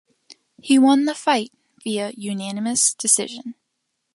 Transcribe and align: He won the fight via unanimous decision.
He 0.59 0.79
won 0.79 1.05
the 1.05 1.13
fight 1.13 1.51
via 1.83 2.11
unanimous 2.17 2.95
decision. 2.95 3.53